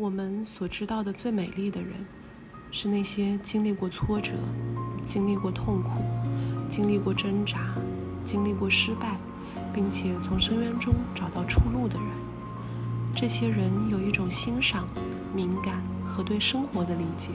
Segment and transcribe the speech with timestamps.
[0.00, 1.90] 我们所知道的最美丽的人，
[2.70, 4.32] 是那些经历过挫折、
[5.04, 6.02] 经历过痛苦、
[6.70, 7.74] 经历过挣扎、
[8.24, 9.18] 经历过失败，
[9.74, 12.06] 并且从深渊中找到出路的人。
[13.14, 14.88] 这些人有一种欣赏、
[15.34, 17.32] 敏感和对生活的理解，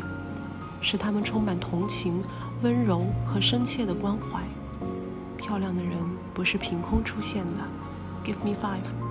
[0.81, 2.23] 使他们充满同情、
[2.63, 4.41] 温柔和深切的关怀。
[5.37, 7.63] 漂亮的人不是凭空出现的。
[8.25, 9.04] Give me five。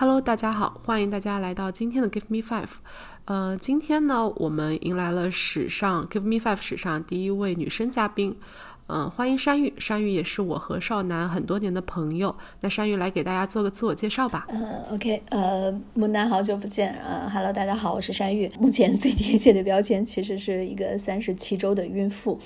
[0.00, 2.70] Hello，大家好，欢迎大家来到今天的 Give Me Five。
[3.26, 8.34] 呃，今天呢，我们迎来了史上 Give Me Five 史上第一位女生嘉宾。
[8.92, 12.34] 嗯，欢迎山玉，山玉也是我和少男很多年的朋友。
[12.60, 14.48] 那山玉来给大家做个自我介绍吧。
[14.48, 18.50] 嗯，OK，呃，木南好久不见啊，Hello，大家好，我是山玉。
[18.58, 22.36] 目前最贴切的标签其实是一个三十七周的孕妇。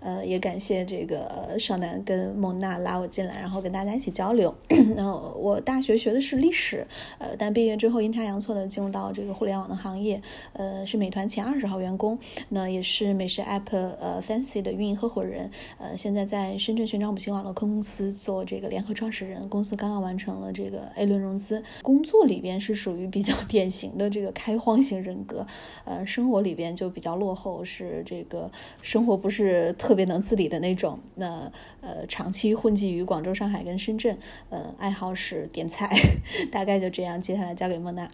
[0.00, 4.54] 呃，也感谢这个少男跟孟娜拉我进来，然后跟大家一起交流。
[4.96, 6.86] 那我大学学的是历史，
[7.18, 10.18] 呃，但毕业之后阴差阳错的进入到这个互联网的行业，
[10.54, 15.89] 呃，是美团前二十号员工，那也是美食 App 呃 Fancy 的运营合伙人，呃。
[15.96, 21.62] 现在在深圳寻找母亲网络公司做这个联合创始人，公司刚刚完成了这个 A 轮融资。
[21.82, 25.46] 工作里边是属于比较 典型的这个开荒型人格，
[25.84, 28.50] 呃，生活里边就比较落后，是这个
[28.82, 30.98] 生活不是特别能自理的那种。
[31.14, 34.16] 那呃，长期混迹于广州、上海跟深圳，
[34.48, 35.90] 呃，爱好是点菜，
[36.50, 37.20] 大概就这样。
[37.20, 38.10] 接下来交给莫娜。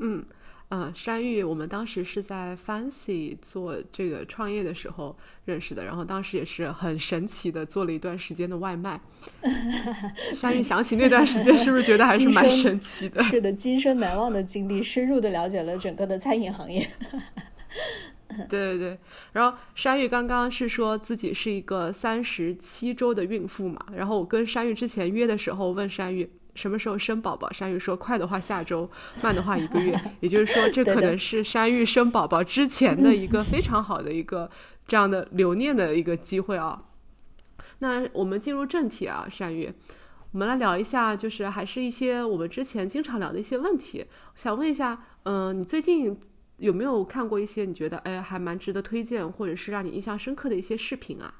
[0.00, 0.24] 嗯。
[0.70, 9.00] 嗯，山玉，我们当时是在 Fancy 做这个创业的时候认识的，然后当时也是很神奇的做了一段时间的外卖。
[10.36, 13.20] 山玉想起那段时间，是不是觉得还是蛮神奇的？
[13.24, 16.88] 是的，今生难忘的经历，深入的了解了整个的餐饮行业。
[18.48, 18.98] 对对对，
[19.32, 26.30] 然后山玉刚刚是说自己是一个三十七周的孕妇嘛，然后我跟山玉之前约的时候问山玉。
[26.54, 27.50] 什么时候生宝宝？
[27.52, 28.90] 山玉说：“快的话下周，
[29.22, 29.98] 慢的话一个月。
[30.20, 34.50] ”也就是说，这可能是山玉生宝宝之前的一个非常好的一个
[34.86, 36.84] 这样的留念的一个机会啊。
[37.78, 39.72] 那我们进入正题啊，山玉，
[40.32, 44.04] 我们来聊一下，就是还是一些我们之前经常聊的一些问题。
[44.34, 46.18] 想问一下，嗯，你最近
[46.58, 51.32] 有没有看过一些你觉得哎还蛮值得推荐，或者是让你印象深刻的一些视频啊？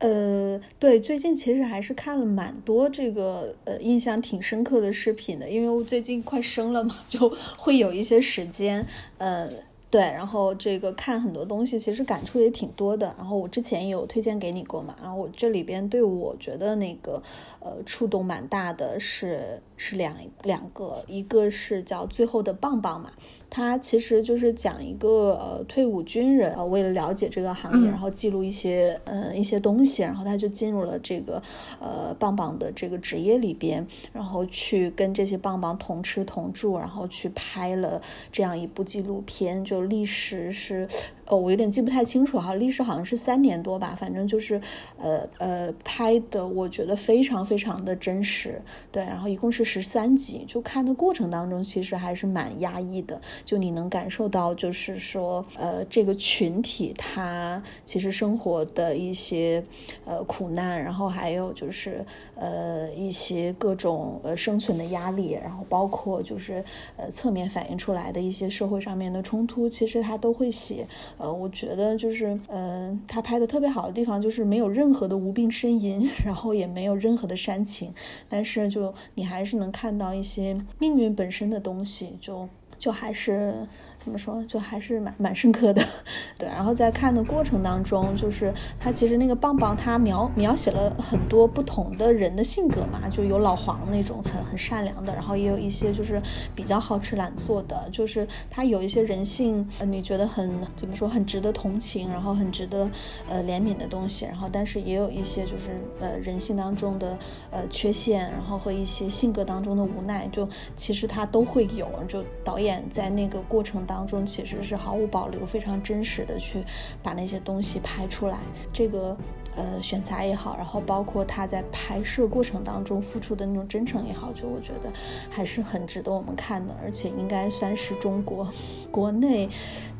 [0.00, 8.84] 呃，对，最近其实还是看了蛮多这个呃印象挺深刻的视频的，因为我最近快生了嘛， 就会有一些时间，
[9.18, 9.46] 呃，
[9.90, 13.14] 对，然后这个看很多东西，其实感触也挺多的。
[13.18, 17.22] 然后我之前也有推荐给你过嘛，然后我这里边对我觉得那个
[17.58, 23.10] 呃触动蛮大的是是两两个，一个是叫最后的棒棒嘛。
[23.48, 31.42] 他其实就是讲一个呃退伍军人，呃为了了解这个行业，然后记录一些呃一些东西，然后他就进入了这个
[31.80, 40.86] 呃棒棒的这个职业里边，然后去跟这些棒棒同吃同住，然后去拍了这样一部纪录片，就历时是。
[41.30, 44.60] 哦，我有点记不太清楚哈，历史好像是三年多吧，反正就是，
[44.98, 48.60] 呃呃，拍的我觉得非常非常的真实，
[48.90, 59.62] 对，然后一共是十三集，就看的过程当中其实还是蛮压抑的，就你能感受到就是说，呃，这个群体他其实生活的一些
[60.04, 62.04] 呃苦难，然后还有就是
[62.34, 66.64] 呃一些各种呃生存的压力，然后包括就是
[66.96, 70.84] 呃侧面反映出来的一些社会上面的冲突，其实他都会写。
[71.20, 77.92] 呃，我觉得就是，呃，他拍的特别好的地方就是没有任何的无病呻吟， 然后也没有任何的煽情，
[78.26, 82.48] 但是就你还是能看到一些命运本身的东西，就
[82.80, 83.54] 就还是。
[84.00, 85.84] 怎么说，就还是蛮蛮深刻的，
[86.38, 86.48] 对。
[86.48, 96.18] 然后在看的过程当中，就是他其实那个棒棒，他描描写了很多不同的人的性格嘛，就有老黄那种很很善良的，然后也有一些就是
[96.56, 102.90] 比较好吃懒做的，就是他有一些人性，呃你觉得很怎么说，很值得同情，然后很值得
[103.28, 107.18] 呃怜悯的东西，然后但是也有一些就是呃人性当中的
[107.50, 112.69] 呃缺陷，然后和一些性格当中的无奈，就其实他都会有，就导演。
[112.90, 116.62] 在那个过程当中其实是毫无保留、非常真实的去
[117.02, 118.38] 把那些东西拍出来。
[118.72, 119.16] 这个。
[119.56, 124.90] 呃，选材也好，然后包括他在拍摄过程当中付出的那种真诚也好，就我觉得
[125.28, 128.48] 还是很值得我们看的，而且应该算是中国
[128.92, 129.50] 国内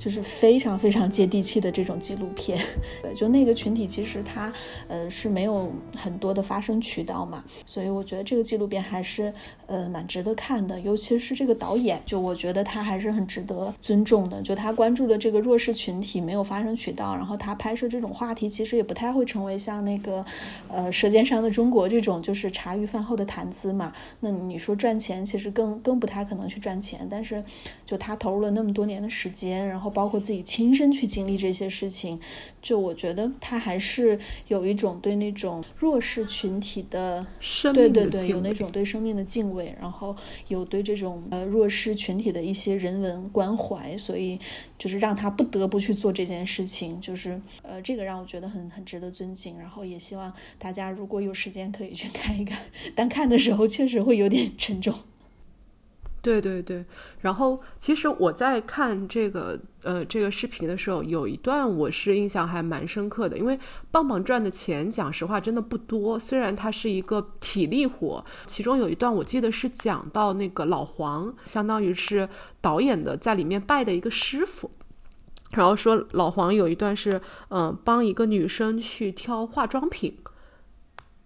[0.00, 2.58] 就是非常非常接地气的这种纪录片。
[3.02, 4.50] 对，就那个群体其实他
[4.88, 9.30] 呃是没有很多的发声渠道嘛，所以我觉得这个纪录片还是
[9.66, 14.40] 呃蛮值得看的，尤其是这个导演，就我觉得他还是很值得尊重的。
[14.40, 19.40] 就他关注的这个弱势群体没有发声渠道，然后他拍摄这种话题其实也不太会成。
[19.40, 20.24] 为像那个，
[20.68, 23.92] 呃，《舌尖上的中国》这种，就是茶余饭后的谈资嘛。
[24.20, 27.06] 那你说赚钱，其实更更不太可能去赚钱。
[27.10, 27.42] 但是，
[27.86, 32.18] 就他投入了那么多年的时间，然后包括自己亲身去经历这些事情，
[32.62, 37.26] 就我觉得他还是有一种对那种弱势群体的，
[37.74, 40.16] 对对对，有那种对生命的敬畏，然后
[40.48, 44.38] 有对这种呃弱势群体的一些人文关怀，所以
[44.78, 47.00] 就是让他不得不去做这件事情。
[47.00, 49.58] 就是呃，这个让我觉得很很值得尊敬。
[49.58, 52.58] 然后也希望大家如果有时间可以去看一看，
[52.94, 54.94] 但看的时候确实会有点沉重。
[56.22, 56.84] 对对对，
[57.20, 63.58] 然后其实我在看这个呃这个视频的时候，有一段我是印象还蛮深刻的，因为
[63.90, 72.28] 棒棒赚的钱讲实话真的不多，虽然它是一个体力活，其中有一段我记得是讲到那个老黄，相当于是
[72.60, 74.70] 导演的在里面拜的一个师傅。
[75.52, 80.16] 然后说老黄有一段是，嗯，帮一个女生去挑化妆品。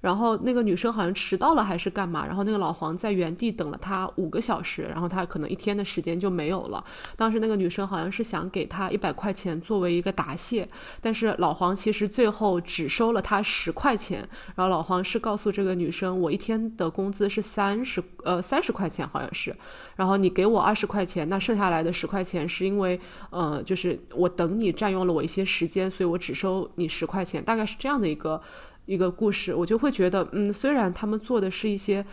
[0.05, 2.27] 然后那个女生好像迟到了还是干嘛？
[2.27, 6.85] 然后那个老黄在原地等了她五个小时，然后她可能一天的时间就没有了。
[7.17, 10.69] 当时那个女生好像是想给他一百块钱作为一个答谢，
[11.01, 14.29] 但是老黄其实最后只收了他十块钱。
[14.55, 19.57] 然后老黄是告诉这个女生，我一天的工资是三十呃三十块钱好像是，
[19.97, 28.39] 然后你给我二十块钱，那剩下来的十块钱是因为呃就是我等你占用了我一些时间，所以我只收你十块钱，大概是这样的一个。
[28.87, 32.05] 一个故事，我就会觉得，嗯，虽然他们做的是一些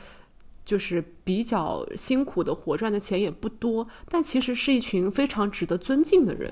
[0.66, 6.52] 就是比较辛苦的活，赚的钱也不多，但其实是一群非常值得尊敬的人。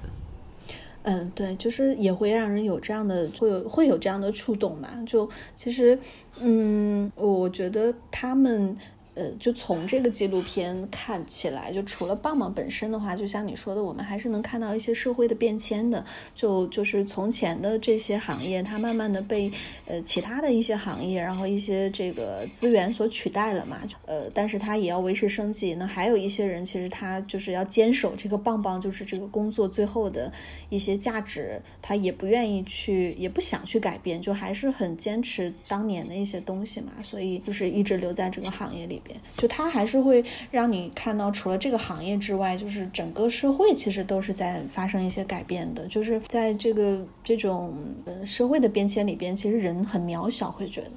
[1.04, 4.90] 嗯，对，就是也会让人有这样的，会有会有这样的触动嘛。
[5.08, 5.98] 就其实，
[6.42, 8.78] 嗯，我觉得他们。
[9.20, 16.06] 呃，就从这个纪录片看起来，就除了棒棒本身的话，就像你说的，我们还是能看到一些社会的变迁的。
[16.34, 19.52] 就就是从前的这些行业，它慢慢的被
[19.88, 23.82] 呃其他的一些行业，然后一些这个资源所取代了嘛。
[24.06, 25.76] 呃，但是它也要维持生计。
[25.76, 30.32] 那还有一些人，其实他就是要坚守这个棒棒，就是这个工作最后的
[30.70, 36.94] 一些价值，他也不愿意去，也不想去改变，就还是很坚持当年的一些东西嘛。
[37.04, 39.02] 所以就是一直留在这个行业里。
[39.38, 45.86] 就它还是会让你看到，除了这个行业之外，就是整个社会其实都是在发生一些改变的。
[45.88, 47.74] 就是在这个这种
[48.06, 50.92] 呃社会的变迁里边，其实人很渺小，会觉得。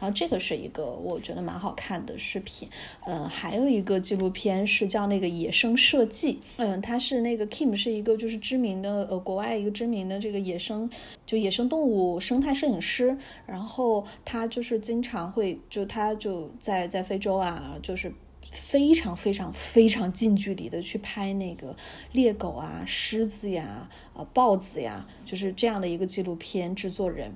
[0.00, 2.66] 然后这个是一个我觉得蛮好看的视频。
[3.06, 6.32] 嗯，还有一个纪录片是叫那个《野生设计》。
[6.56, 10.88] 嗯，他是那个 Kim 是一个就是知名的呃国外一个知名的这个野生
[11.26, 13.16] 就野生动物生态摄影师。
[13.46, 18.10] 然后他就是经常会就他就在在非洲啊，就是
[18.50, 21.76] 非常非常非常近距离的去拍那个
[22.12, 27.32] 猎狗啊、狮子呀、呃豹子呀，就是这样的一个纪录片制作人。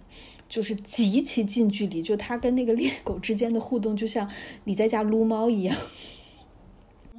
[0.54, 4.30] 就是极其近距离，就它跟那个猎狗之间的互动，就像
[4.62, 5.76] 你在家撸猫一样。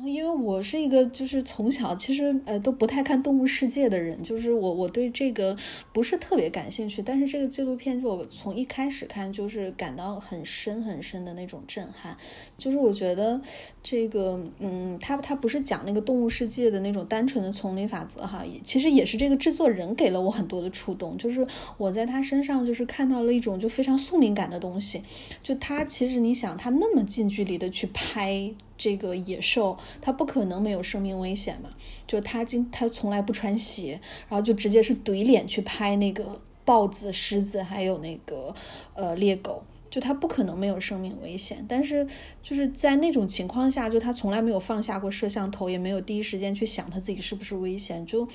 [0.05, 5.55] 因为我是一个就是从小其实呃都不太看《动物世界》的人，就是我我对这个
[5.91, 7.01] 不是特别感兴趣。
[7.01, 12.15] 但是这个纪录片就我从一开始看就是感到很深很深的那种震撼。
[12.57, 13.41] 就是我觉得
[13.83, 21.17] 这个嗯，他他不是讲那个《动物世界》的那种单纯的丛林法则哈，其实也是这个制作人给了我很多的触动。
[21.17, 21.45] 就是
[21.77, 25.01] 我在他身上就是看到了一种就非常宿命感的东西。
[25.41, 28.53] 就他其实你想他那么近距离的去拍。
[28.77, 31.69] 这个野兽，它不可能没有生命危险嘛？
[32.05, 38.53] 就它经它从来不穿鞋，然后就直接是怼脸去拍那个豹子、狮子，还有那个
[38.93, 41.65] 呃猎狗，就它不可能没有生命危险。
[41.69, 42.05] 但是
[42.43, 48.05] 就是在那种情况下，就他从来没有放下过摄像头，也没有第一时间去想他自己是不是危险。
[48.05, 48.27] 就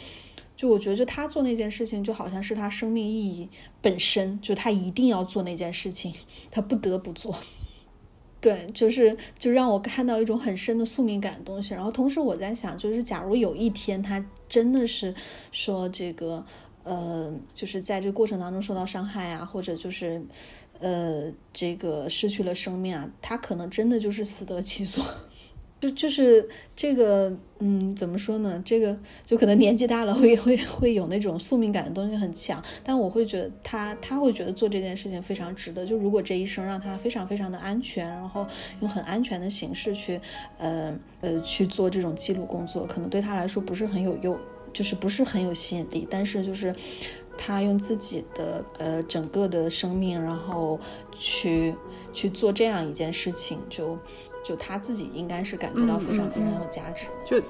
[0.56, 3.49] 就我觉得，就他做那件事情，就好像是他生命意义
[3.80, 6.14] 本身，就他一定要做那件事情，
[6.50, 7.35] 他不得不做。
[8.40, 11.75] 对，就是就让我看到一种很深的宿命感的东西。
[11.75, 15.14] 然后同时我在想，就是假如有一天他真的是
[15.52, 16.42] 说这个，
[16.82, 20.23] 呃，就是在这个过程当中受到伤害啊，或者就是，
[20.78, 25.04] 呃，这个失去了生命啊，他可能真的就是死得其所。
[25.81, 26.47] 就就是
[26.77, 28.63] 这个，嗯，怎么说呢？
[28.67, 28.95] 这个
[29.25, 32.63] 就可能年纪大了，会会会有那种宿命感的东西很强。
[32.85, 35.87] 但我会觉得他他会觉得做这件事情非常值得。
[35.87, 38.47] 就如果这一生让他非常非常的安全，然后
[38.81, 40.21] 用很安全的形式去，
[40.59, 44.39] 呃呃去做这种记录工作，可能对他来说不是很有用，
[44.75, 46.07] 就是不是很有吸引力。
[46.11, 46.75] 但是就是
[47.39, 50.79] 他用自己的呃整个的生命，然后
[51.19, 51.75] 去
[52.13, 53.99] 去做这样一件事情，就。
[54.42, 57.40] 就他自己应该是感觉到非常非常有价值，就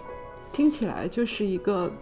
[0.53, 1.93] 听起来就是一个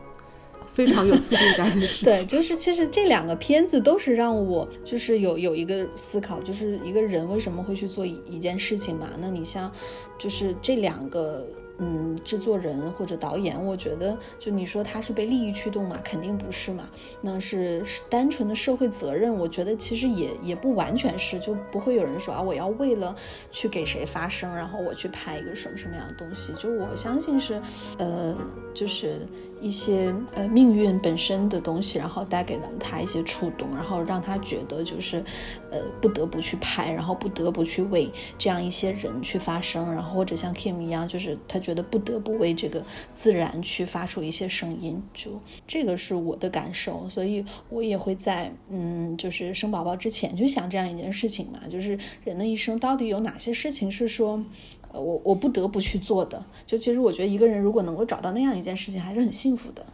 [0.73, 2.05] 非常有速度感的事情。
[2.05, 9.11] 对， 就是其实这两个片子都是让我就是有有一个思考，就是一个人为什么会去做一一件事情嘛？
[9.19, 9.71] 那你像
[10.19, 11.47] 就是这两个。
[11.79, 16.89] 嗯，制作人或者导演，我觉得就你说他是被利益驱动嘛，肯定不是嘛。
[17.21, 23.15] 那是单纯的社会责任，我觉得其实也也不完全是，就不会有人说啊，我要为了
[23.51, 26.53] 去给谁发声，然后我去拍一个什么什么样的东西。
[26.59, 27.63] 就我相信是，
[27.99, 28.37] 呃，
[28.75, 29.17] 就是。
[29.61, 35.23] 一些呃命运本身的东西，然后带给了他一些触动，然后让他觉得就是，
[35.71, 54.45] 呃不得不去拍，然后不得不去为这样一些人去发声，然后或者像 Kim 一样，就是他觉得不得不为这个自然去发出一些声音，就这个是我的感受，所以我也会在嗯就是生宝宝之前就想这样一件事情嘛，就是人的一生到底有哪些事情是说。
[54.93, 59.85] 呃，我我不得不去做的，就其实我觉得一个人如果能够找到那样一件事情，还是很幸福的。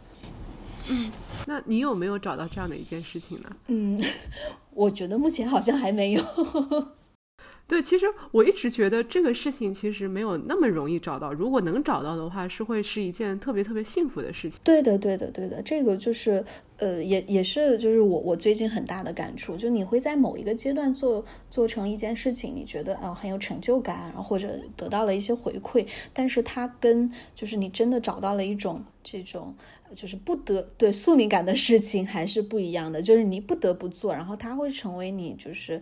[0.89, 1.11] 嗯，
[1.47, 3.49] 那你有没有找到这样的一件事情呢？
[3.67, 4.01] 嗯，
[4.73, 6.23] 我觉得目前好像还没有。
[7.67, 11.33] 对，其实我一直觉得这个事情其实没有那么容易找到。
[11.33, 14.59] 如果能找到的话，是会是一件特别特别幸福的事情。
[14.63, 16.45] 对的，对的，对的，这个就是
[16.77, 29.55] 呃，也也是就是我我最近很大的感触，就你会在某一个阶段做做成一件事情，你觉得啊很有成就感，然后或者得到了一些回馈，但是它跟就是你真的找到了一种这种
[29.95, 35.81] 就是不得对宿命感的事情还是不一样的，就是你不得不做，然后它会成为你就是。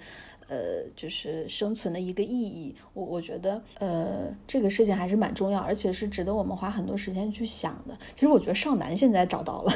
[0.54, 7.98] 呃，就是生存的一个意义，我我觉得，呃，这个事情还是蛮重要，而且是值得我们花很多时间去想的。
[8.14, 9.74] 其实我觉得少男现在找到了，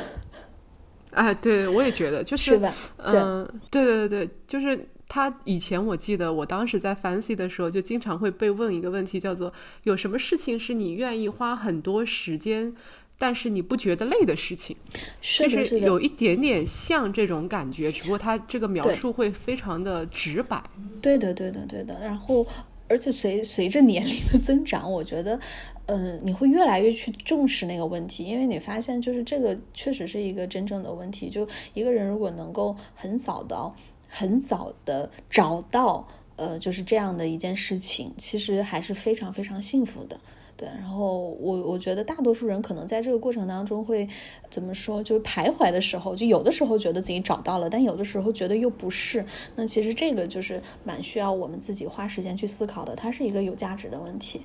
[1.11, 2.71] 哎，对，我也觉得，就是吧？
[2.97, 9.51] 嗯，对对对对，就是他以前我记得，我当时在 fancy 的时候，就经常会被问一个问题，叫做
[9.83, 12.75] 有什么事情是你愿意花很多时间。
[13.19, 14.77] 但是你不觉得累的事情，
[15.21, 20.61] 其实有一点点像这种感觉，只不过他这个描述会非常的直白。
[21.01, 21.97] 对的，对的，对的。
[21.99, 22.45] 然后，
[22.87, 25.39] 而且随随着年龄的增长，我觉得，
[25.87, 31.27] 嗯，你会越来越去重视那个问题，因为你发现，就是这个确实是一个真正的问题。
[31.29, 33.71] 就一个人如果能够很早的、
[34.07, 40.19] 很早的找到，呃，就是这样的一件事情，其实还是非常非常幸福的。
[40.57, 44.09] 对，然后我我觉得大多数人可能在这个过程当中会
[44.49, 49.23] 怎么说，就是徘徊的时候，就有的时候觉得自己找到了，但有的时候觉得又不是。
[49.55, 54.41] 那其实这个就是蛮需要我们自己花时间去思考的，它是一个有价值的问题。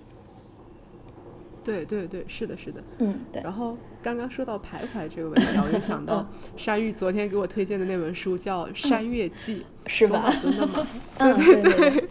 [1.64, 3.40] 对对对，是的，是的，嗯，对。
[3.42, 6.28] 然后刚刚说到徘徊这个问题，我就想到
[6.58, 10.30] 山玉昨天给我推荐的那本书叫《山月记》，是吧？
[10.42, 10.86] 真的吗？
[11.16, 12.08] 对对对。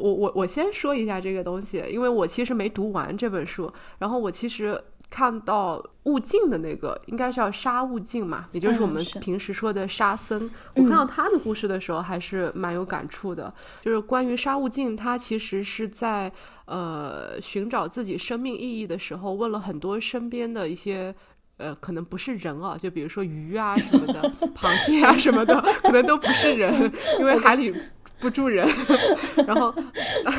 [0.00, 3.70] 我我我先说一下这个东西，因为我其实没读完这本书。
[3.98, 10.48] 然后我其实看到悟净的那个，应该是叫沙悟净嘛，也就是我们平时说的沙僧。
[10.76, 13.52] 我看到他的故事的时候，还是蛮有感触的。
[13.82, 16.32] 就是关于沙悟净，他其实是在
[16.66, 21.12] 呃寻找自己生命意义的时候，问了很多身边的一些
[21.56, 27.74] 呃，可能不是人啊，就比如说鱼啊什么的， 螃蟹啊什么的，可能都不是人，因为海里。
[28.20, 28.68] 不住人，
[29.46, 29.74] 然后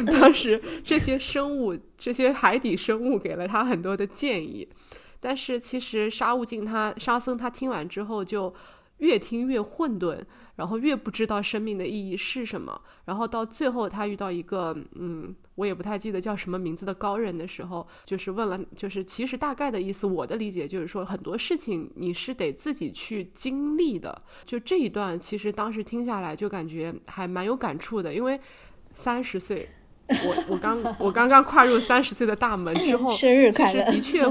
[0.08, 4.68] 当时这些生物、这些海底生物给了他很多的建议，
[5.20, 8.54] 但是其实沙悟净他沙僧他听完之后就
[9.02, 10.18] 越听越混沌。
[10.56, 24.22] 然后越不知道生命的意义是什么，然后到最后他遇到一个嗯，我也不太记得叫什么名字的高人的时候，就是问了，就是其实大概的意思，我的理解就是说很多事情你是得自己去经历的。
[24.46, 28.40] 就这一段，其实当时听下来就感觉还蛮有感触的，因为
[28.94, 29.68] 三十岁。
[30.24, 33.92] 我我刚我刚刚跨入三十岁的大门之后，生日快乐！
[33.92, 34.24] 的确，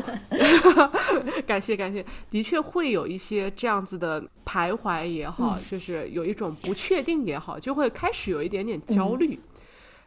[1.46, 9.38] 感谢感谢，的确会有一些这样子的徘徊也好，就是有一种不确定也好，就会开始有一点点焦虑。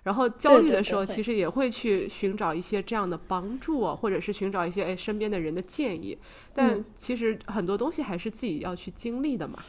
[0.03, 6.17] 然后焦虑的时候，其实也会去寻找一些这样的帮助啊，或者是寻找一些哎身边的人的建议。
[6.53, 9.59] 但其实很多东西还是自己要去经历的嘛。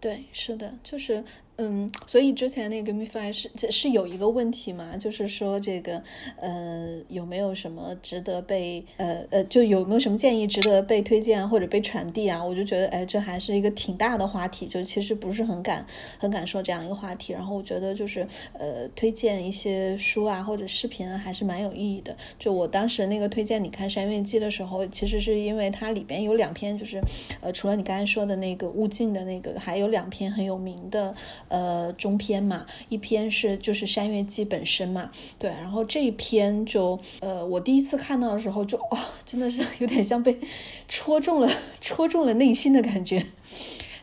[0.00, 1.22] 对，是的，就是。
[1.64, 6.02] 嗯，所以之前那个 MiFi 是是有一个问题嘛，就是说这个
[6.36, 12.44] 呃有没有什么值得被呃呃就有没有什么建议值得被推荐或者被传递啊？
[12.44, 15.86] 我就觉得哎，这还是一个挺大的话题，就其实不是很敢
[16.18, 17.32] 很敢说这样一个话题。
[17.32, 22.16] 然后我觉得就是呃推荐一些书啊或者视频啊还是蛮有意义的。
[22.40, 27.00] 就我当时那个推荐你看《山月记》的时候，其实是因为它里边有两篇，就是
[27.40, 31.14] 呃除了你刚才说的那个悟净的那个，还有两篇很有名的。
[31.52, 40.40] 呃，中篇嘛，一篇是就是《山月记》本身嘛，对，然后这一篇就呃，我第一次看到的时候就哇，真的是有点像被
[40.88, 41.50] 戳中了，
[41.82, 43.26] 戳中了内心的感觉。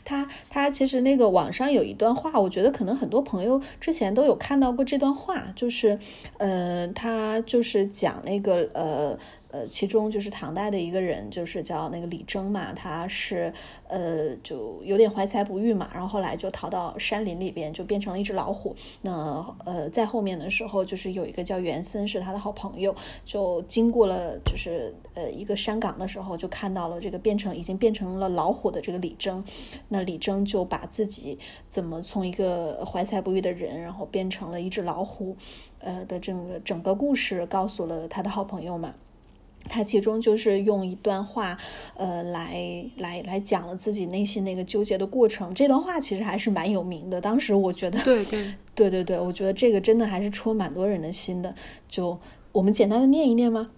[0.06, 5.98] 他他其实那个网上有一段话，我觉得可能很多朋友之前都有看到过这段话，就是
[6.38, 9.18] 呃，他就是讲那个呃。
[9.52, 13.52] 呃，其中就是唐代的一个人，就是叫那个李征嘛，他是
[13.88, 18.76] 呃就有点怀才不遇嘛，然后后来就逃到山林里边，就变成了一只老虎。
[19.02, 29.44] 那呃在后面的时候，就是有一个叫袁森，是他的好朋友，就经过了就是呃一个山岗的时候，就看到了这个变成已经变成了老虎的这个李征。
[29.88, 35.36] 那李征就把自己怎么从一个怀才不遇的人，然后变成了一只老虎，
[35.80, 38.94] 呃的整个整个故事告诉了他的好朋友嘛。
[39.68, 41.58] 他其中就是用一段话，
[41.96, 45.54] 呃，来来来讲了自己内心那个纠结的过程。
[45.54, 47.20] 这段话其实还是蛮有名的。
[47.20, 51.54] 当时我觉得，对 对对对对，我觉得这个真的还是戳蛮多人的心的。
[51.88, 52.18] 就
[52.52, 53.70] 我们简单的念一念吗？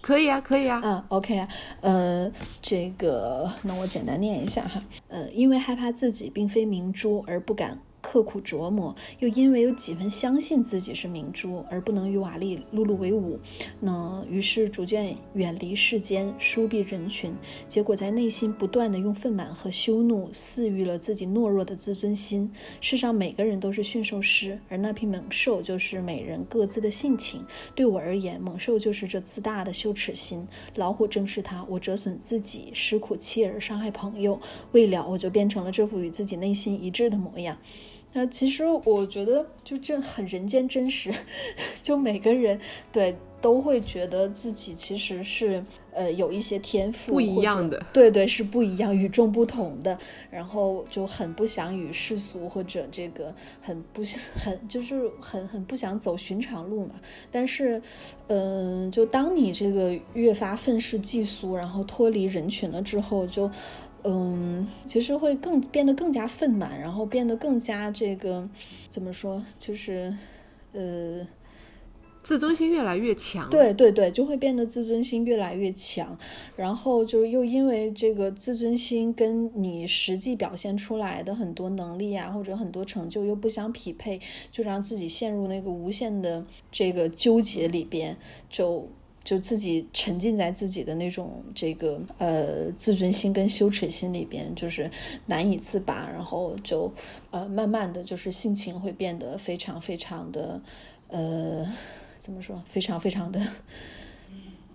[0.00, 0.80] 可以啊，可以啊。
[0.84, 1.48] 嗯，OK 啊，
[1.80, 2.30] 呃，
[2.62, 4.82] 这个那我简单念一下哈。
[5.08, 7.80] 呃，因为害怕自己并非明珠而不敢。
[8.00, 13.38] 刻苦琢磨，又因为有几分相信自己是明珠，而不能与瓦砾碌碌为伍，
[13.80, 17.34] 那于是逐渐远离世间，疏避人群，
[17.66, 22.50] 结果在内心不断的用愤满和羞怒饲育了自己懦弱的自尊心。
[22.80, 27.44] 世上每个人都是驯兽师，而那匹猛兽就是每人各自的性情。
[27.74, 31.64] 对我而言，猛兽就是这自大的羞耻心，老虎正是它。
[31.68, 34.40] 我折损自己，失苦妻儿，伤害朋友，
[34.72, 37.58] 未了我就变成了这副与自己内心一致的模样。
[38.14, 41.12] 那其实我觉得，就这很人间真实，
[41.82, 42.58] 就每个人
[42.90, 45.62] 对都会觉得自己其实是
[45.92, 49.96] 呃有一些天赋不一样的，对对是不一样、与众不同的，
[50.30, 56.94] 然后就很不想与世俗或者这个很不想很就是很很不想走寻常路嘛。
[57.30, 57.80] 但是，
[58.26, 63.48] 嗯，就当你这个越发愤世嫉俗，然后脱离人群了之后，就。
[64.04, 68.48] 嗯，其实会更变得更加愤满，然后变得更加这个
[68.88, 70.14] 怎么说，就是
[70.72, 71.26] 呃，
[72.22, 73.50] 自尊心越来越强。
[73.50, 76.16] 对对对，就会变得自尊心越来越强，
[76.56, 88.16] 然后就又因为这个自尊心跟你实际表现出来的很多能力啊，或者很多成就又不相匹配，就让自己陷入那个无限的这个纠结里边，
[88.48, 88.88] 就。
[89.28, 94.90] 就自己沉浸在自己的那种这个呃自尊心跟羞耻心里边，就是
[95.26, 96.90] 难以自拔，然后就
[97.30, 100.58] 呃慢慢的就是性情会变得非常非常的
[101.08, 101.70] 呃
[102.18, 103.38] 怎么说，非常非常的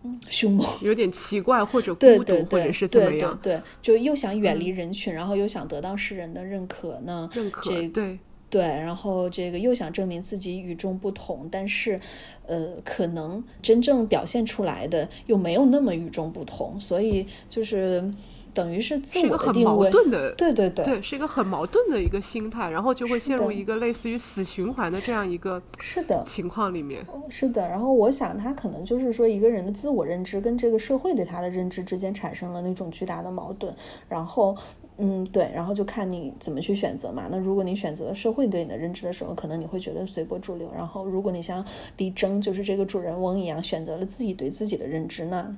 [0.04, 8.20] 嗯凶猛，有点奇怪或者孤独或者是怎么样，对，就又想远离人群，然后又想得到世人的认可呢，认可对。
[8.54, 12.00] 对，然后这个又想证明自己与众不同，但是，
[12.46, 18.14] 呃，可能真正表现出来的又没有那么与众不同，所以就是
[18.54, 19.90] 等于是自我的定位。
[19.90, 27.04] 对对对，对，是一个很矛盾的一个心态，然后就会陷入一个类似于死循环的这样一个是的情况里面。
[27.30, 33.76] 是的，然后我想他可能就是说一个人的自我认知跟这个社会对他的认知之间产生了那种巨大的矛盾，
[34.08, 34.56] 然后。
[34.98, 37.28] 嗯，对，然后就看你怎么去选择嘛。
[37.32, 40.72] 那如果你选择社会对你的认知的时候，可能你会觉得随波逐流。
[40.72, 41.66] 然后，如果你像
[41.98, 45.56] 李征，就是这个主人翁一样，选择了自己对自己的认知，那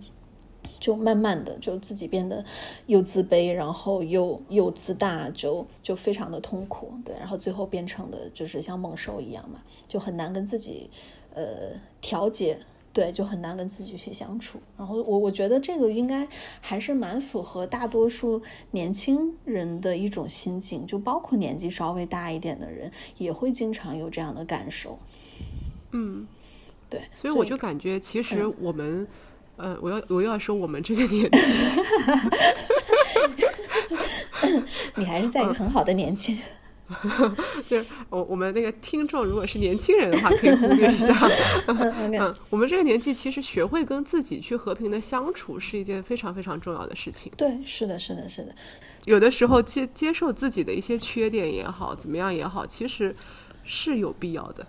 [0.79, 2.43] 就慢慢的就自己变得
[2.85, 6.91] 又自卑，然后又又自大，就就非常的痛苦。
[7.03, 10.89] 对，然后最后变成的就是像猛兽一样嘛，就很难跟自己
[11.33, 11.43] 呃
[11.99, 12.57] 调节。
[12.95, 14.57] 对，就很难跟自己去相处。
[14.77, 16.25] 然后我我觉得这个应该
[16.61, 24.97] 还是蛮符合大多数年轻人的一种心境，就包括年纪稍微大一点的人也会经常有这样的感受。
[25.91, 26.25] 嗯，
[26.89, 27.01] 对。
[27.13, 29.05] 所以我就感觉，其实我们，
[29.57, 31.29] 呃，我要我又要说我们这个年纪
[34.95, 36.39] 你还是在一个很好的年纪。
[37.67, 41.27] 就我我们那个听众如果是年轻人的话，可以忽略一下。
[41.67, 47.31] 嗯，我们这个年纪其实学会跟自己去和平的相处是一件非常非常重要的事情。
[47.35, 48.53] 对，是的，是的，是的。
[49.05, 53.15] 有的时候接接受自己的一些缺点也好，怎么样也好，其实
[53.63, 54.65] 是有必要的。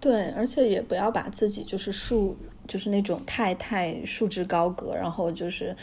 [0.00, 5.76] 对，而且也不要把自己就是树，就是那种太太束之高阁，然后就是。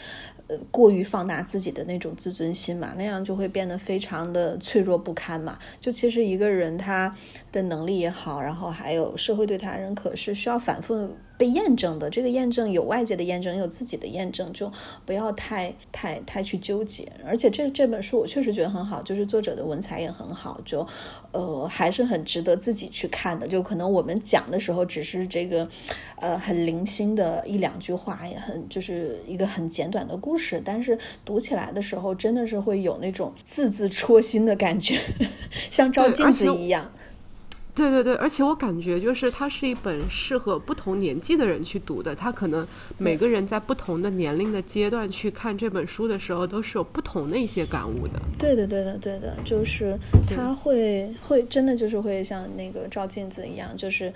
[0.48, 5.58] 呃，过于放大自己的那种自尊心嘛，那样就会变得非常的脆弱不堪嘛。
[5.80, 7.12] 就其实一个人他
[7.62, 11.16] 的能力也好，然后还有社会对他认可，是需要反复。
[11.38, 14.72] 被验证的这个验证有外界的验证，有自己的验证，就
[15.04, 17.06] 不要太太太去纠结。
[17.26, 20.86] 而且这这本书我确实觉得很好，就是作者的文采也很好，就
[21.32, 23.46] 呃还是很值得自己去看的。
[23.46, 25.68] 就可能我们讲的时候只是这个
[26.16, 34.98] 呃很零星的一两句话，也很就是一个很简短的故事，但是读起来的时候真的是会有那种字字戳心的感觉，
[35.70, 36.90] 像照镜子一样。
[37.76, 42.16] 对对对，而且我感觉就是它是一本适合不同年纪的人去读的。
[42.16, 48.18] 它可能每个人在不同的年龄的阶段去看这本书的时候，都是有不同的一些感悟的。
[48.38, 49.94] 对的，对的，对的，就是
[50.26, 54.10] 他会会真的就是会像那个照镜子一样，就是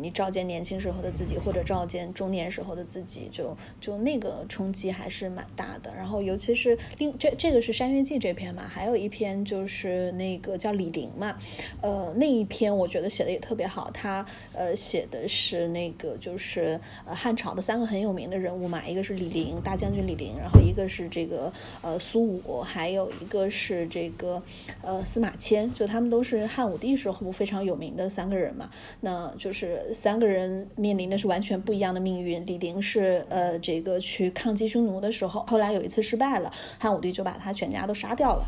[0.00, 5.94] 你照见年轻时候的自己，或者照见中年时候的自己，就就那个冲击还是蛮大的。
[5.94, 11.36] 然后尤其是另这这个是《山月记》这篇嘛，还有一篇就是那个叫李陵嘛，
[11.82, 12.88] 呃，那一篇我。
[12.94, 21.52] 觉得写的也特别好，他呃写的是那个就是呃汉朝的三个很有名的人物嘛，一个是李陵大将军李陵，然后一个是这个
[21.82, 24.40] 呃苏武，还有一个是这个
[24.80, 28.70] 呃司马迁，就他们都是汉武帝时候非常有名的三个人嘛。
[29.00, 32.46] 那就是三个人面临的是完全不一样的命运。
[32.46, 38.46] 李陵是呃这个去抗击匈奴的时候，后来有一次失败了，汉武帝就把他全家都杀掉了。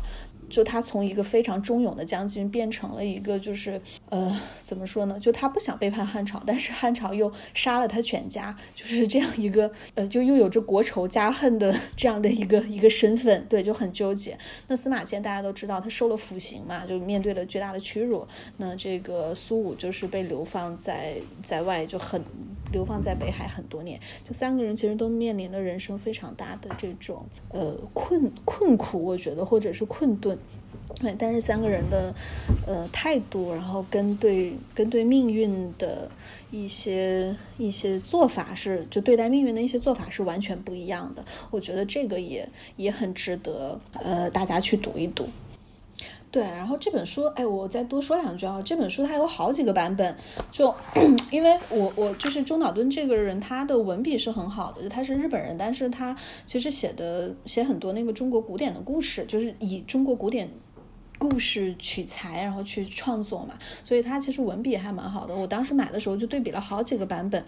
[0.49, 3.79] 就他从一个非常忠勇的将军变成了一个，就是
[4.09, 5.19] 呃，怎么说呢？
[5.19, 14.37] 就他不想背叛汉朝，但是汉朝又杀了他全家，就是这样一个呃，就又有着国仇家恨的 这样的一个一个身份，对，就很纠结。
[14.67, 18.25] 那司马迁大家都知道，他受了腐刑嘛，就面对了巨大的屈辱。
[18.57, 22.23] 那这个苏武就是被流放在在外，就很
[22.71, 23.99] 流放在北海很多年。
[24.23, 30.36] 就三个人其实都面临了人生非常大的这种呃困困苦，我觉得或者是困顿。
[30.95, 32.13] 对，但是三个人的，
[32.65, 36.09] 呃，态度，然后跟对跟对命运的
[36.49, 41.23] 一些一些做法是，就对待命运的一些做法是完全不一样的。
[41.51, 45.27] 我觉得这个也也很值得，呃，大家去读一读。
[46.31, 48.59] 对，然后这本书，哎，我再多说两句啊。
[48.65, 50.15] 这本书它有好几个版本，
[50.51, 50.73] 就
[51.31, 60.49] 因为我我就是中岛敦这个人，他的文笔是很好的，他是日本人，但是他其实写的写很多那个中国古典的故事，就是以中国古典。
[61.17, 65.35] 故事取材，然后去创作嘛，所以他其实文笔还蛮好的。
[65.35, 67.43] 我当时买的时候就对比了好几个版本，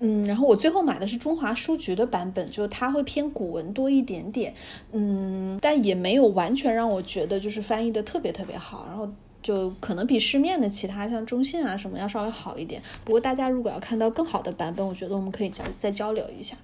[0.00, 4.54] 嗯，然后我最后买的是中华书局的版本，就它会偏古文多一点点，
[4.92, 9.10] 嗯，但也没有完全让我觉得就是翻译的特别特别好，然后
[9.42, 12.82] 就可能比市面的其他像中信啊什么要稍微好一点。
[13.04, 16.56] 不过大家如果要看到更好的版本，我觉得我们可以再再交流一下。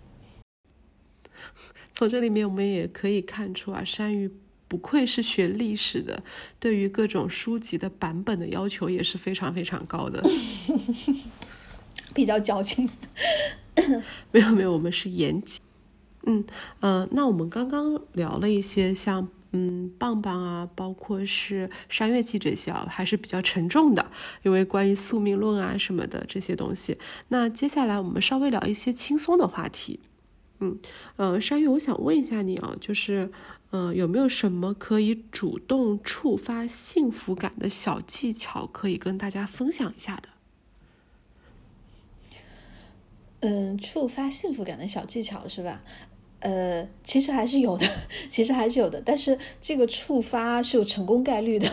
[1.92, 4.30] 从这里面我们也可以看出啊，山芋。
[4.74, 6.20] 不愧是学历史的，
[6.58, 10.20] 对于各种书籍的版本的要求也是非常非常高的，
[12.12, 12.90] 比较矫情。
[14.32, 15.60] 没有没有，我们是严谨。
[16.24, 16.44] 嗯
[16.80, 24.10] 呃，那我们刚刚聊了一些像嗯棒棒啊，包括是山月记这些啊，还是比较沉重的，
[24.42, 26.98] 因为关于宿命论啊什么的这些东西。
[27.28, 30.00] 那接下来我们稍微聊一些轻松的话题。
[30.58, 30.78] 嗯
[31.16, 33.30] 呃，山月，我想问一下你啊，就是。
[33.76, 40.28] 嗯，有没有什么可以主动触发幸福感的小技巧可以跟大家分享一下的？
[43.40, 45.82] 嗯，触发幸福感的小技巧是吧？
[46.38, 47.84] 呃，其实还是有的，
[48.30, 51.68] 其实还是有的，但是这个触发是有成功概率的。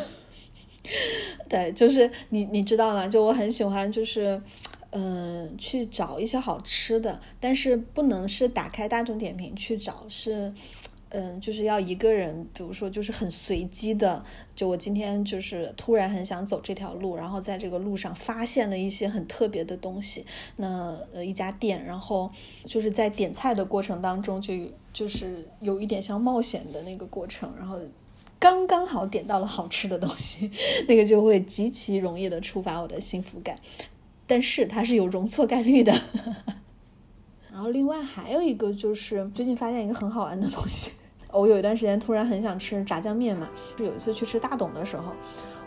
[1.48, 3.08] 对，就是你你知道吗？
[3.08, 4.42] 就我很喜欢，就是
[4.90, 10.52] 嗯，去找一些好吃的，但是不能是打开大众点评去找，是。
[11.14, 14.24] 嗯，就是要一个人，比如说，就是很随机的，
[14.56, 22.32] 就我今天就是突然很想走这条路，然后在这个路上发现了一些很特别的东西，那呃一家店，然后
[22.66, 24.54] 就是在点菜的过程当中，就
[24.94, 27.78] 就是有一点像冒险的那个过程，然后
[28.40, 30.50] 刚刚好点到了好吃的东西，
[30.88, 33.60] 那个就会极其容易的触发我的幸福感，
[34.26, 35.94] 但是它是有容错概率的。
[37.52, 40.94] 然后另外还有一个就是最近发现一个很好玩的东西。
[41.32, 45.14] 我有一段时间突然很想吃炸酱面嘛，就有一次去吃大董的时候，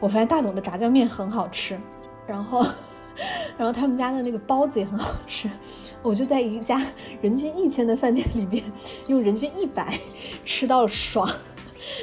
[0.00, 1.78] 我发现大董的炸酱面很好吃，
[2.26, 2.64] 然后，
[3.56, 5.48] 然后他们家的那个包子也很好吃，
[6.02, 6.84] 我就在一家
[7.22, 8.62] 人均一千的饭店里面，
[9.06, 9.98] 用人均一百
[10.44, 11.28] 吃到了爽。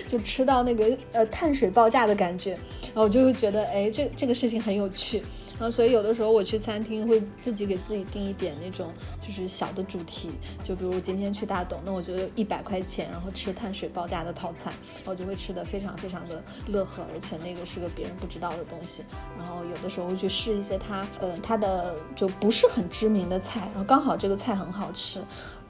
[0.07, 5.23] 就吃到那个呃碳水爆炸的感觉，然后我就觉得哎，这这个事情很有趣，
[5.61, 10.31] 然后所以有的时候我去餐厅会自己给自己定一点那种就是小的主题，
[10.63, 14.73] 就比如今天去大董，那我觉得一百块钱，然后吃碳水爆炸的套餐，
[15.05, 19.03] 我就会吃的非常非常的乐呵，而且那个是个别人不知道的东西，
[19.37, 25.21] 然后有的时候会去试一些它呃它的就不是很知名的菜，然后刚好这个菜很好吃，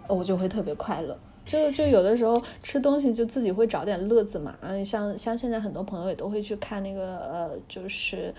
[0.08, 1.20] 我就会特别快乐。
[1.44, 8.34] 就就有的时候吃东西就自己会找点乐子嘛，嗯，像像现在很多朋友也都会去看那个呃，就是，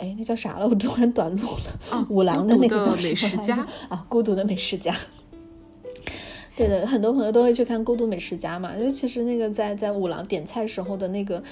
[0.00, 0.66] 哎，那叫啥了？
[0.66, 2.06] 我突然短路了。
[2.08, 4.96] 五郎的那个叫美食家啊，孤独的美食家。
[6.56, 11.42] 对的，很多朋友都会去看《孤独美食家》嘛，就其实那个在在五郎点菜时候的那个，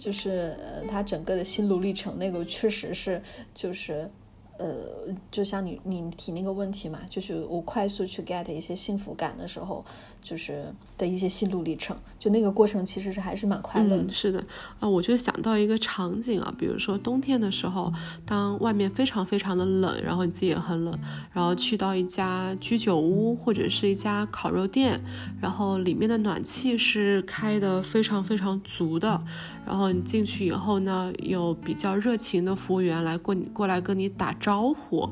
[0.00, 3.20] 就是呃他整个的心路历程，那个确实是
[3.54, 4.08] 就是。
[4.58, 9.84] 呃，就像你你提那个问题嘛，就是我快速去 get 一些幸福感的时候，
[10.22, 10.66] 就是
[10.96, 14.12] 的一些心路历程，就那个过程其实是还是蛮快乐的。
[14.12, 14.42] 是的，
[14.80, 17.92] 啊，我就想到一个场景啊，比如说冬天的时候，
[18.24, 20.98] 当外面非常非常的冷，然后你自己也很冷，
[21.32, 25.00] 然后去到一家居酒屋或者是一家烤肉店，
[25.40, 29.20] 然后里面的暖气是开的非常非常足的。
[29.66, 35.10] 然后你进去以后呢，有比较热情的服务员来过你过来跟你打招呼，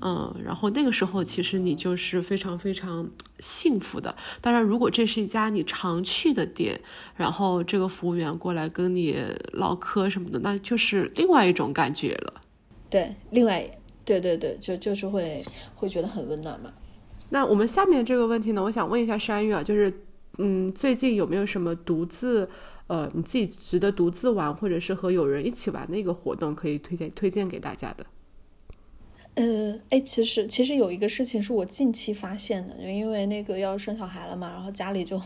[0.00, 4.14] 嗯，然后那个时候其实你就是非常非常幸福的。
[4.40, 6.80] 当然，如果这是一家你常去的店，
[7.16, 9.16] 然后这个服务员过来跟你
[9.54, 12.34] 唠嗑什么的，那就是另外一种感觉了。
[12.88, 13.68] 对，另外，
[14.04, 15.44] 对对对，就就是会
[15.74, 16.70] 会觉得很温暖嘛。
[17.30, 19.92] 那我们下面这个问题呢，我想问一下山玉啊，就是
[20.38, 22.48] 嗯，最近有没有什么独自？
[22.88, 28.06] 呃，你自己值得独自玩，或者是和有人一起玩的一个活动，可以推荐推荐给大家的。
[29.36, 35.20] 呃，哎，其实其实有一个事情是我近期发现的，就因为那个要生小孩了嘛，然后家里就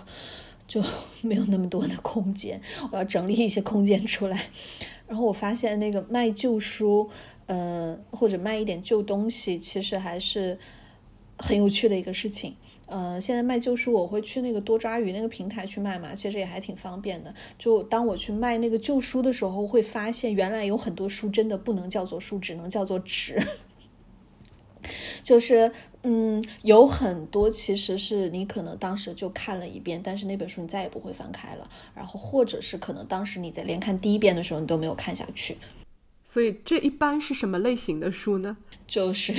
[0.67, 0.83] 就
[1.23, 4.47] 没有那么多的空间，我要整理一些空间出来。
[5.07, 7.09] 然后我发现那个卖旧书，
[7.47, 10.59] 呃，或者卖一点旧东西，其实还是
[11.39, 12.57] 很有趣的一个事情。
[12.87, 17.33] 呃，现在卖旧书，我会去那个多抓鱼那个平台去卖嘛，其实也还挺方便的。
[17.57, 23.41] 就当我去卖那个旧书的时候，会发现原来有很多书真的不能叫做书，只能叫做纸。
[25.23, 25.71] 就是，
[26.03, 31.71] 嗯，有很多其实是你可能当时就看了一遍，但是那本书你再也不会翻开了。
[31.95, 35.57] 然后或者是可能当时你在连看第一遍的时候，你都没有看下去。
[36.25, 38.57] 所以这一般是什么类型的书呢？
[38.87, 39.33] 就是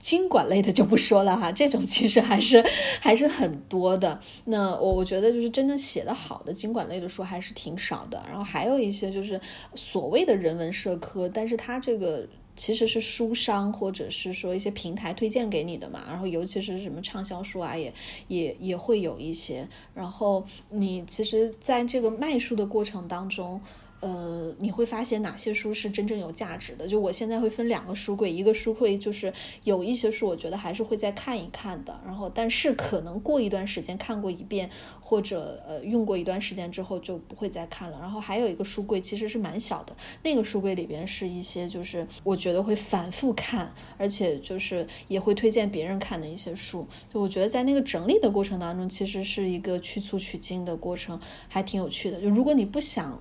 [0.00, 2.62] 经管类的就不说了哈，这种其实还是
[3.00, 4.18] 还是很多的。
[4.44, 8.22] 那我我觉得就是真正写的好的经管类的书还是挺少的。
[8.26, 9.38] 然后还有一些就是
[9.74, 16.04] 所谓的人文社科，但是它这个其实是书商或者是说一些平台推荐给你的嘛。
[16.08, 17.92] 然后尤其是什么畅销书啊，也
[18.28, 19.68] 也也会有一些。
[19.94, 23.60] 然后你其实在这个卖书的过程当中。
[24.00, 26.86] 呃，你会发现哪些书是真正有价值的？
[26.86, 29.32] 就我现在会分两个书柜，一个书柜就是
[29.64, 31.98] 有一些书，我觉得还是会再看一看的。
[32.04, 34.68] 然后，但是可能过一段时间看过一遍，
[35.00, 37.98] 或者呃用过一段时间之后就不会再看了。
[37.98, 46.86] 然后还有一个书柜其实是蛮小的，那个书柜里边是一些就是我觉得会反复看，而且就是也会推荐别人看的一些书。
[47.12, 52.20] 就我觉得在那个整理的过程当中，其实是一个去粗取精的过程，还挺有趣的。
[52.20, 53.20] 就如果你不想。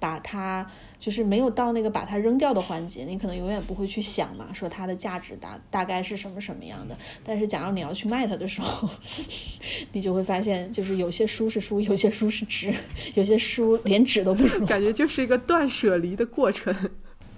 [0.00, 6.98] 把它就是没有到那个把它扔掉的环节，你可能永远不会去想嘛，说它的价值大大概是什么什么样的。
[7.24, 8.88] 但是假如你要去卖它的时候，
[9.92, 12.74] 你就会发现，就是有些书是书，有些书是纸，
[13.14, 14.66] 有些书连纸都不如。
[14.66, 16.74] 感觉就是一个断舍离的过程。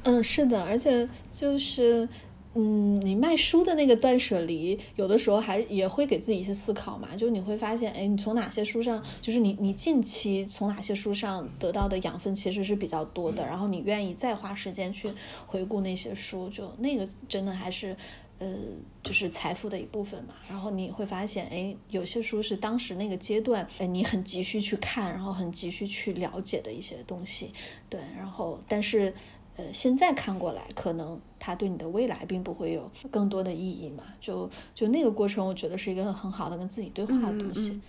[0.04, 2.08] 嗯，是的，而且就是。
[2.54, 7.16] 嗯，你卖书的那个断舍离，有的时候还也会给自己一些思考嘛。
[7.16, 15.10] 就是你会发现，哎，你从哪些书上，就是你你近期从哪些书上得到的养分其实是比较多的，然后你愿意再花时间去
[15.46, 17.96] 回顾那些书，就那个真的还是，
[18.38, 18.54] 呃，
[19.02, 20.34] 就是财富的一部分嘛。
[20.50, 27.50] 然后你会发现，哎，有些书是当时那个阶段，哎，你很急需去看，然后很急需去了解的一些东西，
[27.88, 27.98] 对。
[28.14, 29.14] 然后，但是。
[29.56, 34.04] 呃，现在看过来，可能它对你的未来并不会有更多的意义嘛？
[34.20, 37.80] 就就那个过程，我觉得是一个很好的跟自己对话的东西。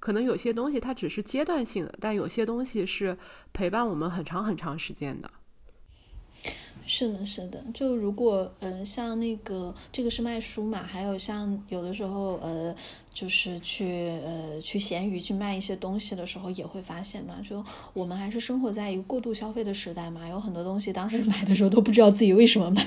[0.00, 3.16] 可能有些东西它只是阶段性的，但有些东西是
[3.52, 5.30] 陪伴我们很长很长时间的。
[6.86, 7.12] 是。
[7.12, 7.62] 的，是的。
[7.72, 12.74] 就如果呃，像那个这个是卖书嘛，还有像有的时候呃，
[13.12, 22.86] 就是去呃去闲鱼去卖一些东西的时候，也会发现嘛，就我们还是生活在一个过度消费的时代嘛，有很多东西当时 买的时候都不知道自己为什么买，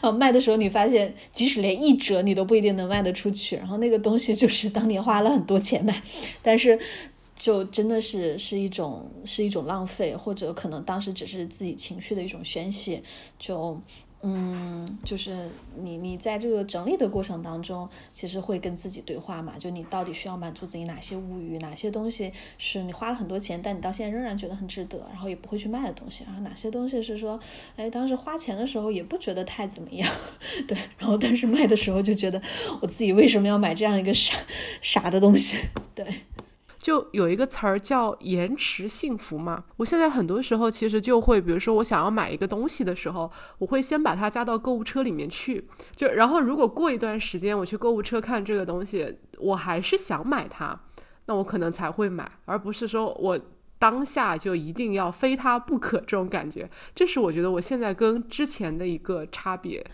[0.00, 6.02] 啊，卖的时候你发现即使连一折你都不一定能卖得出去，然后那个东西就是当年花了很多钱买，
[6.42, 6.78] 但是。
[7.42, 13.02] 就真的是是一种是一种浪费，或者可能当时只是自己情绪的一种宣泄。
[13.38, 13.80] 就
[14.22, 15.34] 嗯，就是
[15.76, 19.54] 你你在这个整理的过程当中，其实会跟自己对话嘛。
[19.58, 26.24] 就你到底需要满足自己哪些物欲，哪些东西是你花了很多钱，但你到现在仍然觉得很值得，然后也不会去卖的东西。
[26.24, 27.40] 然后哪些东西是说，
[27.76, 30.06] 哎，当时花钱的时候也不觉得太怎么样，
[30.68, 30.76] 对。
[30.98, 32.40] 然后但是卖的时候就觉得
[32.82, 34.34] 我自己为什么要买这样一个傻
[34.82, 35.56] 傻的东西，
[35.94, 36.04] 对。
[36.80, 39.62] 就有一个词儿叫延迟幸福嘛。
[39.76, 45.68] 我现在很多时候其实就会，比如说我想要买一个东西的时候，我会先把它加到购物车里面去。
[45.94, 50.80] 就然后如果过一段时间我去购物车看这个东西，我还是想买它，
[51.26, 53.38] 那我可能才会买，而不是说我
[53.78, 56.68] 当下就一定要非它不可这种感觉。
[56.94, 59.84] 这是我觉得我现在跟之前的一个差别。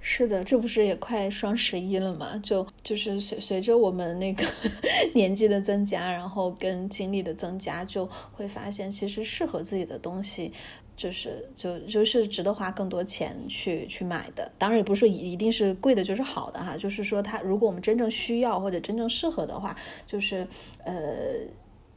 [0.00, 2.40] 是的，这不是也快双十一了嘛？
[2.42, 4.42] 就就是随随着我们那个
[5.14, 10.50] 年纪的增加，然后跟精力的增加，就会发现其实适合自己的东西，
[10.96, 14.50] 就是就就是值得花更多钱去去买的。
[14.56, 20.46] 当然也不是说一一定是贵的就是好的哈，就是说它如果我们真正需要或者真正适合的话，就是
[20.84, 20.94] 呃。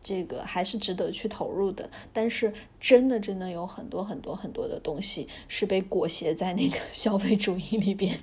[0.04, 8.20] 这个还是值得去投入的，但是真的真的有很多很多很多的东西是被裹挟在那个 消费主义里边，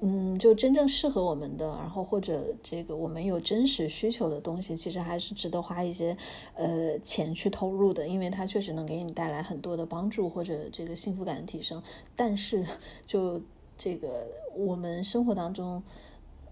[0.00, 6.16] 嗯，就真正适合我们的，然后或者这个我们有真实需求的东西，其实还是值得花一些
[6.54, 11.82] 呃钱去投入的，因为它确实能给你带来很多的帮助或者这个幸福感的提升。
[12.14, 12.64] 但是
[13.08, 13.42] 就
[13.76, 15.82] 这个我们生活当中。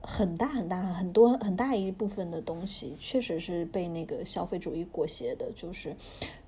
[0.03, 5.95] 很大很大很多很大一部分的东西，确实是被那个消费主义裹挟的，就是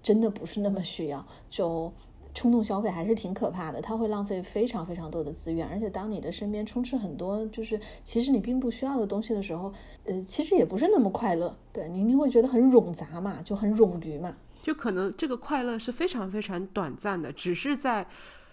[0.03, 1.25] 真的不是那么需要。
[1.51, 1.93] 就
[2.35, 9.73] 冲动消费还是挺可怕的，它会浪费非常非常多的资源，而且当你的身边充斥很多就是其实你并不需要的东西的时候，
[10.05, 11.55] 呃，其实也不是那么快乐。
[11.73, 18.07] 对，你你会觉得很冗杂嘛，就很冗余嘛，就可能这个快乐是非常非常短暂的，只是在。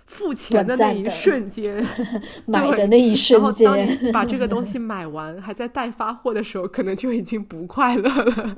[0.10, 1.86] 付钱的那一瞬间，
[2.48, 8.58] 买的那一瞬间，然后当你把这个东西 买完，还在待发货的时候，可能就已经不快乐了。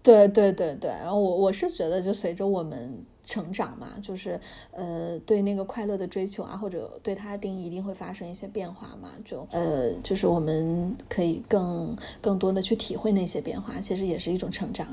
[0.00, 4.38] 对对对对，然后我我是觉得，就随着我们成长嘛，就是
[4.70, 9.08] 呃，对那个快乐的追求啊，或者对它的定义，一定会发生一些变化嘛。
[9.24, 14.86] 就呃，就是我们可以更更多的去体会那些变化，其实也是一种成长。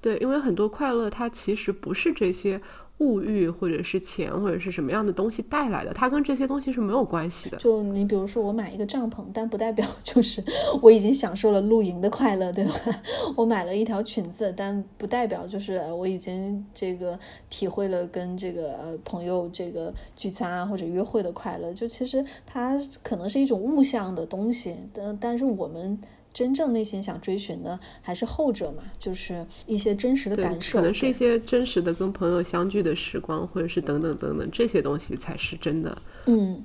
[0.00, 2.58] 对，因为很多快乐，它其实不是这些。
[2.98, 7.56] 物欲或者是钱或者是什么样的东西带来的，它跟这些东西是没有关系的。
[7.58, 10.42] 就你比如说，我买一个帐篷，但不代表 就是
[10.82, 12.72] 我已经享受了露营的快乐，对吧？
[13.36, 21.72] 我买了一条裙子，但不代表就是我已经这个体会了跟这个呃朋友这个聚餐啊或者约会的快乐。
[21.72, 25.98] 就其实它可能是一种物象的东西，但但是我们。
[26.32, 36.00] 真正内心想追寻的还是后者嘛，就是一些真实的感受，可能是一些真实的跟朋友相聚的时光，或者是等等等等这些东西才是真的。
[36.26, 36.64] 嗯，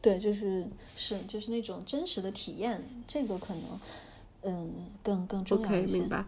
[0.00, 3.62] 对，就是是就是那种真实的体验，这个可能
[4.42, 4.72] 嗯
[5.02, 5.98] 更更重要一些。
[5.98, 6.24] 明白。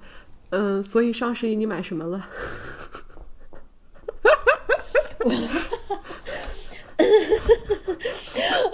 [0.50, 2.28] 嗯，所以双十一你买什么了？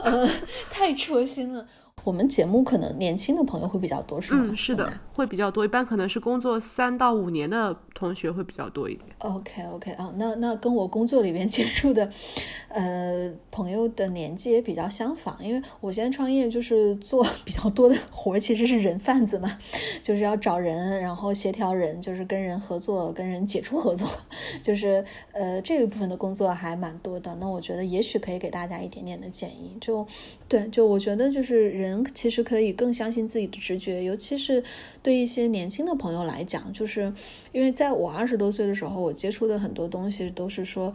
[0.03, 0.29] 呃，
[0.71, 1.69] 太戳心了。
[2.09, 4.47] 我们节目可能年轻的朋友会比较多，是吗？
[4.49, 5.63] 嗯，是的，会比较多。
[5.63, 9.07] 一般可能是工作三到五年的同学会比较多一点。
[9.19, 12.11] OK，OK 啊，那那跟我工作里面接触的，
[12.71, 15.37] 呃，朋友的年纪也比较相仿。
[15.39, 19.59] 因为我现在创业就是做比较多的活，其实是人贩子嘛，
[20.01, 24.09] 就是要找人，然后协调人，就是跟人合作，跟人解除合作，
[24.65, 27.35] 就是呃这一部分的工作还蛮多的。
[27.35, 30.07] 那我觉得也许可以给大家一点点的建议，就
[30.49, 32.03] 对，就我觉得就是人。
[32.15, 34.65] 其实可以更相信自己的直觉，尤其是
[35.03, 37.13] 对一些年轻的朋友来讲，就是
[37.53, 40.91] 因为在我二十多岁的时候，我接触的很多东西都是说，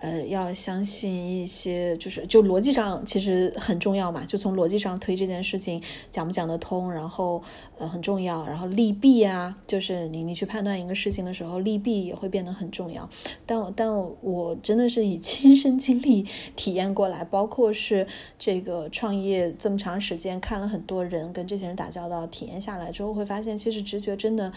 [0.00, 7.42] 呃，要相信一些，就是就逻辑上其实很重要嘛，就从逻辑上推这件事情讲不讲得通，然后
[7.78, 13.08] 呃很重要，然后利弊啊，就是你你去判断一个事情的时候，利弊也会变得很重要。
[13.46, 13.88] 但但
[14.20, 18.06] 我真的是以亲身经历体验过来，包括是
[18.38, 20.38] 这个创业这么长时间。
[20.40, 24.52] 看了很多人，跟这些人打交道，体验下来之后，会发现其实直觉真的，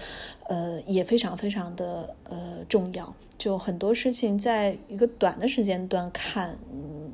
[0.48, 3.14] 呃，也非常非常的呃重要。
[3.40, 6.60] 就很多事情，在一个短的时间段看，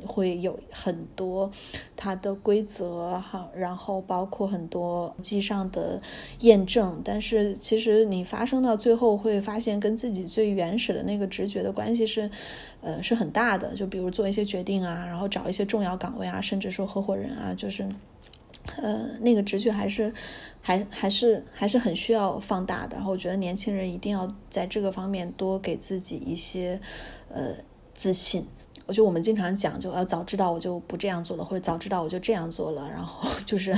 [0.03, 1.51] 会有很多
[1.95, 6.01] 它的规则哈，然后包括很多机上的
[6.39, 6.99] 验证。
[7.05, 12.30] 但是其实你发生到最后，会发现跟自己最原始的那个直觉的关系是，
[12.82, 13.76] 呃，是很大的。
[13.76, 17.88] 就比如做一些决定啊，然后找一些重要岗位啊，甚至说合伙人啊，就是，
[18.78, 20.13] 呃，那个直觉还是。
[20.68, 26.82] 还还是还是很需要放大的，然后我觉得年轻人一定要在这个方面多给自己一些
[27.30, 27.51] 呃
[27.93, 28.47] 自信。
[28.88, 33.75] 我觉得我们经常讲，就呃早知道我就不这样做了，或者早知道我就这样做了，然后 就是，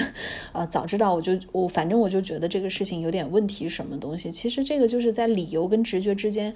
[0.51, 4.29] 呃早知道我就我反正我就觉得这个事情有点问题，什么东西？
[4.31, 6.53] 其实这个就是在理由跟直觉之间，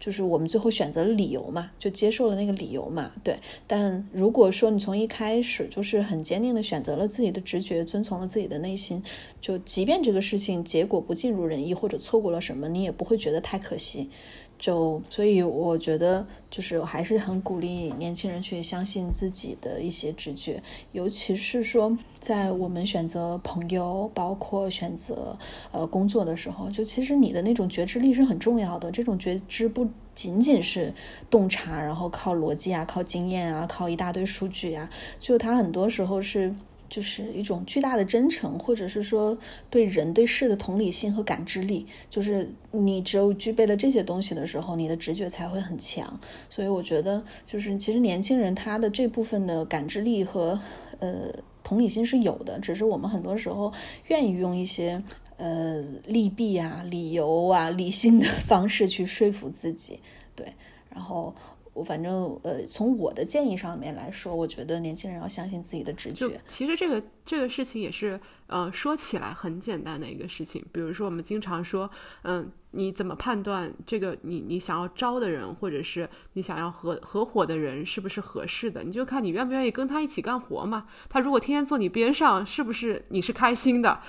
[0.00, 3.38] 就是我们最后选择了理由嘛，就接受了那个理由嘛，对。
[3.68, 9.00] 但如果说你从一开始就是很坚定的选择了自己的直觉，遵从了自己的内心，
[9.40, 14.10] 就即便这个事情结果不尽如人意，或者错过了什么，你也不会觉得太可惜。
[14.62, 25.36] 就所以，我觉得就是还是很鼓励年轻人去相信自己的一些直觉，尤其是说在我们选择朋友，包括选择
[25.72, 28.88] 呃工作的时候，就其实你的那种觉知力是很重要的。
[28.92, 30.94] 这种觉知不仅仅是
[31.28, 34.88] 洞察，然后靠逻辑啊，靠经验啊，靠一大堆数据啊，
[35.18, 36.54] 就它很多时候是。
[36.92, 39.36] 就是一种巨大的真诚，或者是说
[39.70, 41.86] 对人对事的同理心和感知力。
[42.10, 46.20] 就是你只有具备了这些东西的时候，你的直觉才会很强。
[46.50, 50.60] 所以我觉得，就是其实年轻人他的这部分的感知力和
[50.98, 51.32] 呃
[51.64, 53.72] 同理心是有的，只是我们很多时候
[54.08, 55.02] 愿意用一些
[55.38, 59.98] 呃利弊啊、理由啊、理性的方式去说服自己。
[60.36, 60.46] 对，
[60.90, 61.34] 然后。
[61.74, 66.38] 我反正呃，从我的建议上面来说，我觉得年轻人要相信自己的直觉。
[66.46, 70.64] 其实这个这个事情也是呃，说起来很简单的一个事情。
[70.70, 71.90] 比如说，我们经常说，
[72.24, 78.84] 嗯，你怎么判断这个你你想要招的人，或者是你想要合合伙的人是不是合适的？
[78.84, 80.84] 你就看你愿不愿意跟他一起干活嘛。
[81.08, 84.00] 他如果天天坐你边上，是不是你是开心的？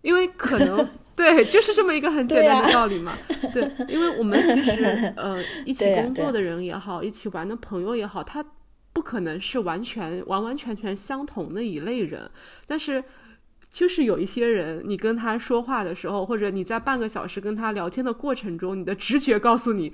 [0.00, 0.88] 因为可能。
[1.16, 3.12] 对，就是这么一个很简单的道理嘛。
[3.52, 8.44] 对，因为我们其实 呃一起工作的人也好，一起玩的朋友也好，他
[8.92, 12.30] 不可能是完全完完全全相同的一类人。
[12.66, 13.02] 但是
[13.70, 19.92] 就是有一些人，你跟他说话的时候，或者你在半个小时跟他聊天的过程中，你的直觉告诉你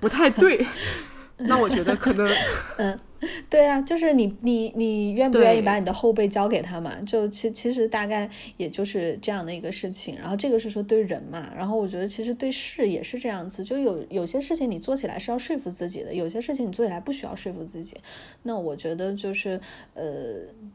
[0.00, 0.66] 不太对，
[1.38, 2.28] 那我觉得可能
[2.78, 2.98] 嗯。
[3.50, 6.94] 对啊，就是你你你愿不愿意把你的后背交给他嘛？
[7.02, 10.16] 就其其实大概也就是这样的一个事情。
[10.16, 13.64] 然后这个是说对人嘛，然后我觉得其实对事也是这样子。
[13.64, 17.96] 就有有些事情你做起来是要说服自己的，有些事情你做起来不需要说服自己。
[18.42, 19.60] 那我觉得就是
[19.94, 20.04] 呃，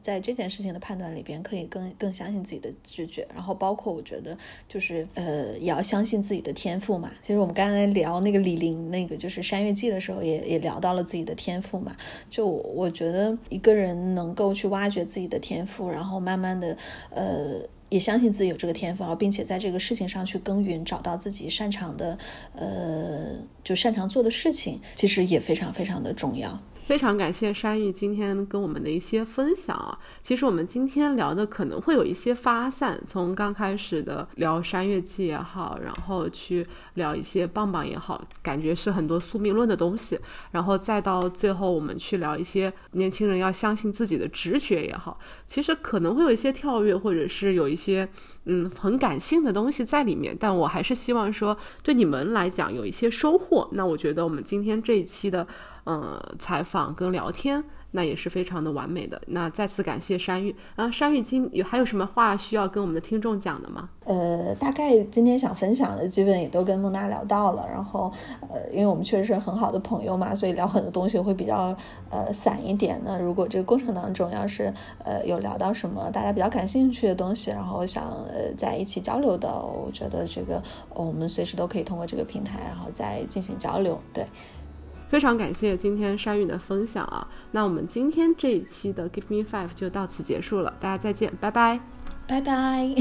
[0.01, 3.25] 在这件事情的判断里边，可以更更相信自己的直觉。
[3.33, 4.37] 然后包括我觉得
[4.67, 7.11] 就是呃，也要相信自己的天赋嘛。
[7.21, 11.95] 其实我们刚才聊那个李玲那个就是山月记的时候，也也聊到了自己的天赋嘛。
[12.33, 16.75] 就我觉得一个人能够去挖掘自己的天赋，然后慢慢的，
[17.11, 17.59] 呃，
[17.89, 22.17] 也相信自己有这个天赋，然后并且在这个事情上去耕耘，找到自己擅长的，
[22.55, 26.59] 呃，就擅长做的事情，其实也非常非常的重要。
[26.85, 29.97] 非常感谢山玉今天跟我们的一些分享啊！
[30.21, 40.19] 其实我们今天聊的可能会有一些发散，从刚开始的聊山月记也好，然后去聊一些棒棒也好，感觉是很多宿命论的东西，
[40.51, 45.17] 然后再到最后我们去聊一些年轻人要相信自己的直觉也好，
[45.47, 48.07] 其实可能会有一些跳跃，或者是有一些
[48.43, 53.69] 嗯很感性的东西在里面，但我还是希望说对你们来讲有一些收获。
[53.71, 55.47] 那我觉得我们今天这一期的。
[55.85, 59.21] 嗯，采访跟聊天那也是非常的完美的。
[59.27, 63.89] 那再次感谢山玉啊，山玉今有还有什么话需要跟我们的听众讲的吗？
[64.05, 67.67] 呃，大概今天想分享的基本也都跟孟娜聊到了。
[67.69, 68.11] 然后
[68.49, 71.75] 呃，因为我们确实是很好的朋友嘛，所以聊很多东西会比较
[72.09, 72.99] 呃散一点。
[73.05, 74.73] 那如果这个过程当中要是
[75.03, 80.61] 呃有聊到什么大家比较感兴趣的东西，然后想呃在一起交流的，我觉得这个
[80.95, 84.01] 我们随时都可以通过这个平台，然后再进行交流。
[84.11, 84.25] 对。
[85.13, 87.27] 非常感谢今天山雨的分享啊！
[87.51, 91.79] 那我们今天这一期的 Give Me Five 就到此结束了，大家再见，拜拜，
[92.27, 92.95] 拜拜。